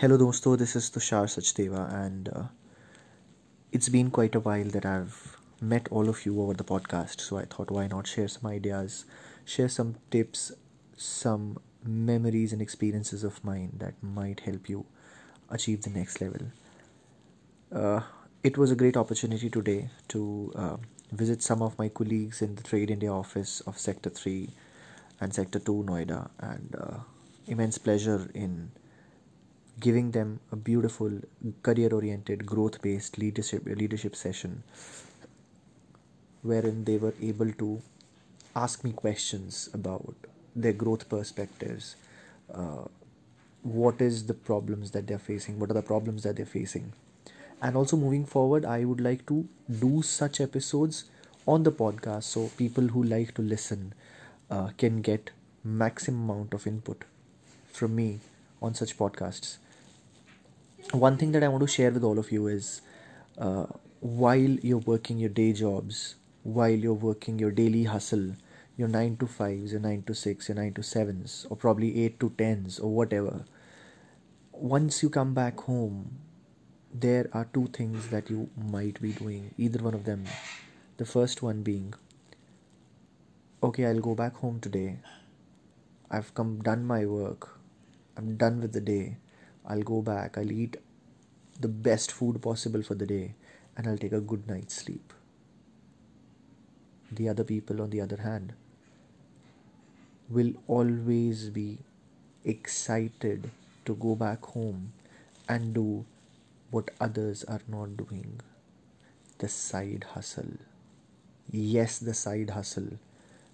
[0.00, 0.58] Hello, dosto.
[0.58, 2.42] This is Tushar Sachdeva, and uh,
[3.72, 7.22] it's been quite a while that I've met all of you over the podcast.
[7.22, 9.06] So I thought, why not share some ideas,
[9.46, 10.52] share some tips,
[10.98, 14.84] some memories and experiences of mine that might help you
[15.48, 16.48] achieve the next level.
[17.72, 18.02] Uh,
[18.42, 20.76] it was a great opportunity today to uh,
[21.10, 24.50] visit some of my colleagues in the Trade India office of Sector 3
[25.22, 26.98] and Sector 2 Noida, and uh,
[27.46, 28.72] immense pleasure in
[29.80, 31.10] giving them a beautiful
[31.62, 34.62] career oriented growth based leadership leadership session
[36.42, 37.82] wherein they were able to
[38.54, 40.14] ask me questions about
[40.54, 41.96] their growth perspectives
[42.54, 42.84] uh,
[43.62, 46.92] what is the problems that they're facing what are the problems that they're facing.
[47.60, 49.48] And also moving forward i would like to
[49.80, 51.04] do such episodes
[51.46, 53.94] on the podcast so people who like to listen
[54.50, 55.30] uh, can get
[55.64, 57.04] maximum amount of input
[57.72, 58.20] from me
[58.60, 59.56] on such podcasts
[60.92, 62.82] one thing that I want to share with all of you is
[63.38, 63.66] uh,
[64.00, 68.36] while you're working your day jobs, while you're working your daily hustle,
[68.76, 72.20] your 9 to 5s, your 9 to 6, your 9 to 7s, or probably 8
[72.20, 73.44] to 10s, or whatever,
[74.52, 76.18] once you come back home,
[76.92, 80.24] there are two things that you might be doing, either one of them.
[80.98, 81.94] The first one being,
[83.62, 84.98] okay, I'll go back home today.
[86.10, 87.58] I've come done my work.
[88.16, 89.16] I'm done with the day
[89.66, 90.76] I'll go back, I'll eat
[91.60, 93.34] the best food possible for the day,
[93.76, 95.12] and I'll take a good night's sleep.
[97.10, 98.52] The other people, on the other hand,
[100.28, 101.78] will always be
[102.44, 103.50] excited
[103.84, 104.92] to go back home
[105.48, 106.04] and do
[106.70, 108.40] what others are not doing
[109.38, 110.58] the side hustle.
[111.50, 112.98] Yes, the side hustle.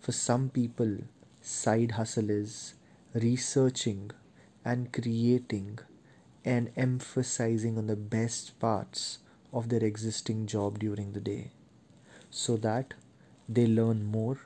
[0.00, 0.98] For some people,
[1.42, 2.74] side hustle is
[3.12, 4.10] researching
[4.64, 5.80] and creating
[6.44, 9.18] and emphasizing on the best parts
[9.52, 11.50] of their existing job during the day
[12.30, 12.94] so that
[13.48, 14.38] they learn more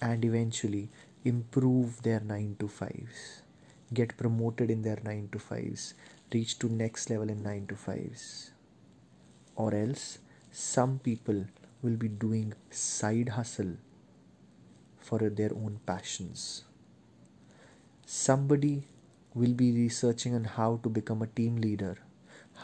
[0.00, 0.88] and eventually
[1.24, 3.40] improve their 9 to 5s
[3.94, 5.94] get promoted in their 9 to 5s
[6.34, 8.50] reach to next level in 9 to 5s
[9.54, 10.18] or else
[10.52, 11.44] some people
[11.82, 13.74] will be doing side hustle
[15.06, 16.64] for their own passions.
[18.04, 18.84] Somebody
[19.36, 21.98] will be researching on how to become a team leader,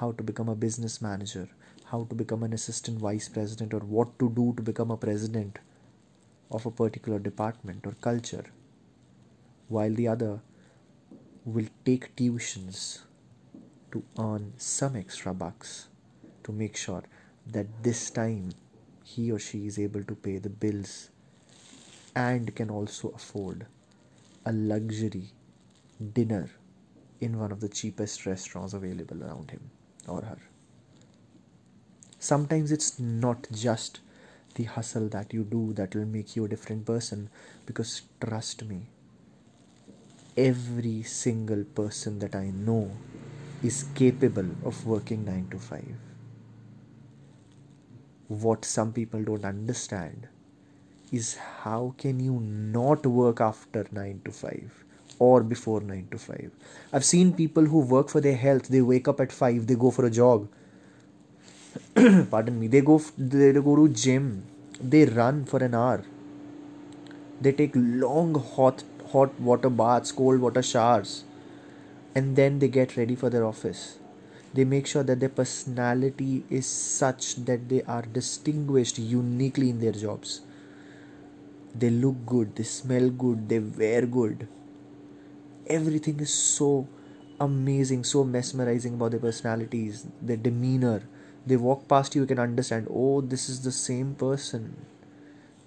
[0.00, 1.46] how to become a business manager,
[1.84, 5.58] how to become an assistant vice president, or what to do to become a president
[6.50, 8.46] of a particular department or culture,
[9.68, 10.40] while the other
[11.44, 13.00] will take tuitions
[13.90, 15.88] to earn some extra bucks
[16.42, 17.02] to make sure
[17.46, 18.52] that this time
[19.04, 21.10] he or she is able to pay the bills
[22.16, 23.66] and can also afford
[24.46, 25.26] a luxury
[26.14, 26.48] dinner
[27.22, 29.70] in one of the cheapest restaurants available around him
[30.08, 30.38] or her.
[32.18, 34.00] Sometimes it's not just
[34.54, 37.30] the hustle that you do that will make you a different person
[37.66, 38.82] because trust me,
[40.36, 42.90] every single person that I know
[43.62, 45.94] is capable of working 9 to 5.
[48.28, 50.28] What some people don't understand
[51.10, 54.84] is how can you not work after 9 to 5
[55.26, 56.50] or before 9 to 5.
[56.92, 59.90] I've seen people who work for their health, they wake up at 5, they go
[59.90, 60.48] for a jog.
[62.30, 64.44] Pardon me, they go they go to the gym,
[64.94, 66.04] they run for an hour.
[67.40, 71.24] They take long hot hot water baths, cold water showers
[72.14, 73.98] and then they get ready for their office.
[74.54, 79.92] They make sure that their personality is such that they are distinguished uniquely in their
[79.92, 80.40] jobs.
[81.74, 84.46] They look good, they smell good, they wear good
[85.66, 86.88] everything is so
[87.40, 91.02] amazing, so mesmerizing about their personalities, their demeanor.
[91.44, 94.86] They walk past you, you can understand, oh, this is the same person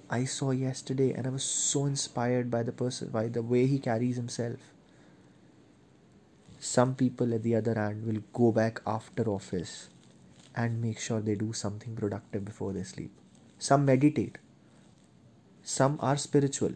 [0.09, 3.79] I saw yesterday, and I was so inspired by the person, by the way he
[3.79, 4.59] carries himself.
[6.59, 9.89] Some people at the other hand will go back after office
[10.55, 13.11] and make sure they do something productive before they sleep.
[13.57, 14.37] Some meditate,
[15.63, 16.73] some are spiritual,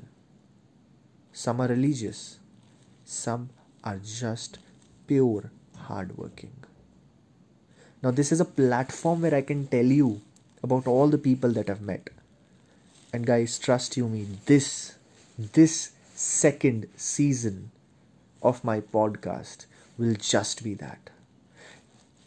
[1.31, 2.39] some are religious,
[3.09, 3.49] some
[3.83, 4.59] are just
[5.07, 6.53] pure hardworking.
[8.03, 10.21] Now, this is a platform where I can tell you
[10.63, 12.09] about all the people that I've met.
[13.11, 14.95] And guys, trust you me, this
[15.37, 17.71] this second season
[18.43, 19.65] of my podcast
[19.97, 21.09] will just be that.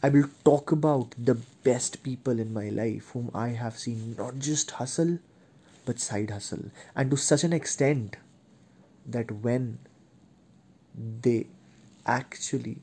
[0.02, 4.40] I will talk about the best people in my life whom I have seen not
[4.40, 5.18] just hustle
[5.84, 8.16] but side hustle and to such an extent
[9.06, 9.78] that when
[11.22, 11.46] they
[12.06, 12.78] actually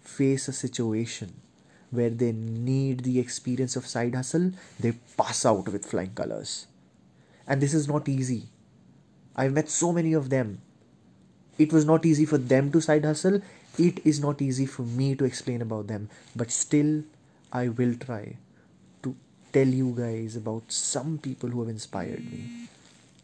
[0.00, 1.34] face a situation
[1.90, 6.66] where they need the experience of side hustle, they pass out with flying colors.
[7.46, 8.44] And this is not easy.
[9.36, 10.60] I've met so many of them.
[11.58, 13.40] It was not easy for them to side hustle.
[13.78, 16.08] It is not easy for me to explain about them.
[16.34, 17.04] But still,
[17.52, 18.36] I will try
[19.02, 19.14] to
[19.52, 22.68] tell you guys about some people who have inspired me.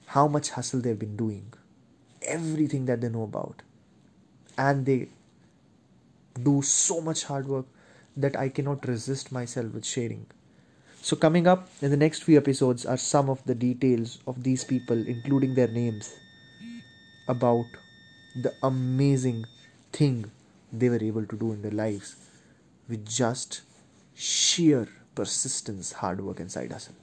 [0.06, 1.52] How much hustle they've been doing.
[2.22, 3.62] Everything that they know about.
[4.58, 5.08] And they
[6.42, 7.66] do so much hard work
[8.16, 10.26] that I cannot resist myself with sharing.
[11.00, 14.64] So, coming up in the next few episodes are some of the details of these
[14.64, 16.14] people, including their names,
[17.28, 17.66] about
[18.34, 19.44] the amazing
[19.92, 20.30] thing
[20.72, 22.16] they were able to do in their lives
[22.88, 23.62] with just
[24.14, 26.94] sheer persistence, hard work, and side hustle.